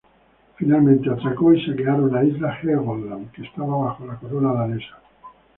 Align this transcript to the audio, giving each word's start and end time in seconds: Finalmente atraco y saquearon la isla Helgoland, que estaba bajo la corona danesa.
Finalmente 0.57 1.11
atraco 1.11 1.53
y 1.53 1.63
saquearon 1.63 2.11
la 2.11 2.23
isla 2.23 2.57
Helgoland, 2.59 3.29
que 3.33 3.43
estaba 3.43 3.85
bajo 3.85 4.07
la 4.07 4.15
corona 4.15 4.51
danesa. 4.51 4.97